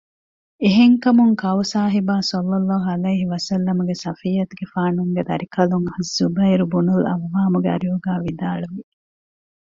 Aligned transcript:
އެހެންކަމުން 0.63 1.33
ކައުސާހިބާ 1.41 2.15
ޞައްލަﷲ 2.29 2.69
ޢަލައިހި 3.23 3.25
ވަސައްލަމަގެ 3.33 3.95
ޞަފިއްޔަތުގެފާނުގެ 4.03 5.21
ދަރިކަލުން 5.29 5.87
އައްޒުބައިރު 5.91 6.65
ބުނުލް 6.71 7.01
ޢައްވާމުގެ 7.07 7.69
އަރިހުގައި 7.71 8.21
ވިދާޅުވި 8.25 8.83